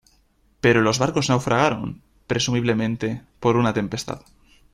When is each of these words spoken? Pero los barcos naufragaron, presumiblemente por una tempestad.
Pero 0.61 0.81
los 0.81 0.97
barcos 0.97 1.29
naufragaron, 1.29 2.01
presumiblemente 2.25 3.21
por 3.39 3.55
una 3.55 3.71
tempestad. 3.71 4.23